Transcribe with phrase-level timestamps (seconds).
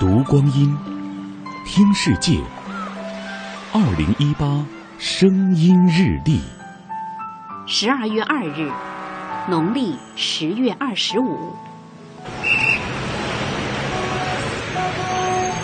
[0.00, 0.72] 读光阴，
[1.66, 2.38] 听世界。
[3.72, 4.64] 二零一八
[4.96, 6.40] 声音日历，
[7.66, 8.70] 十二月二日，
[9.50, 11.52] 农历十月二十五。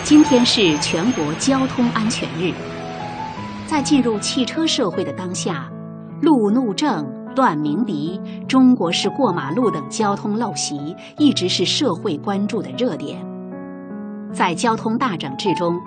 [0.03, 2.53] 今天是全国交通安全日。
[3.65, 5.69] 在进入汽车社会的当下，
[6.21, 7.07] 路怒症、
[7.37, 13.34] 乱鸣笛、中国式过马路等交通陋习一直是社会关注的热点。
[14.35, 15.79] 在交通大整治中，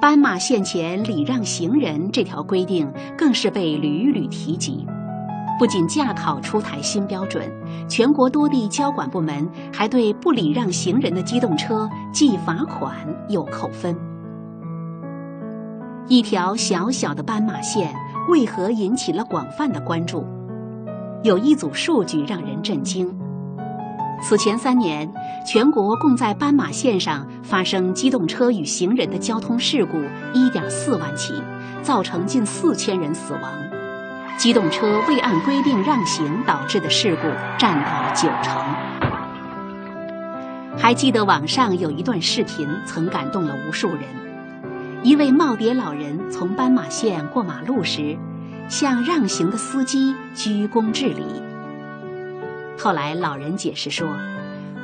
[0.00, 4.84] 斑马线前礼让行人这条规定更是被屡屡提及。
[5.60, 7.48] 不仅驾考出台新标准，
[7.88, 12.92] 全国多地交管部门还对不礼让行人的机动车既罚款
[13.28, 13.96] 又扣分。
[16.08, 17.94] 一条小小的斑马线
[18.28, 20.26] 为何引起了广泛的关注？
[21.22, 23.16] 有一组数据让人震惊。
[24.26, 25.12] 此前三年，
[25.46, 29.98] 全国共在斑马线上发生机动车与行人的交通事故
[30.32, 31.34] 1.4万起，
[31.82, 33.42] 造成近4千人死亡。
[34.38, 38.64] 机动车未按规定让行导致的事故占到了九成。
[40.78, 44.04] 还记得网上有一段视频曾感动了无数人，
[45.02, 48.16] 一位耄耋老人从斑马线过马路时，
[48.70, 51.26] 向让行的司机鞠躬致礼。
[52.84, 54.14] 后来老人解释说，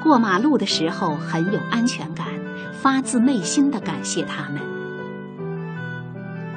[0.03, 2.29] 过马路的时候很有安全感，
[2.81, 4.62] 发自内心的感谢他们。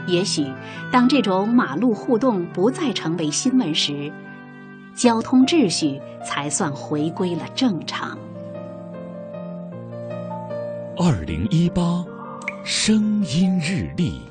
[0.07, 0.47] 也许，
[0.89, 4.09] 当这种马路互动不再成为新闻时，
[4.95, 8.17] 交通秩序才算回归了正常。
[10.95, 12.05] 二零一八
[12.63, 14.21] 声音日历，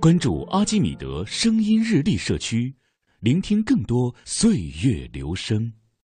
[0.00, 2.74] 关注阿基米德声音日历社区，
[3.20, 5.72] 聆听更多岁月流声。